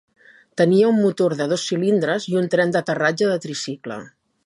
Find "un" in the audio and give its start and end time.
0.93-0.97, 2.43-2.51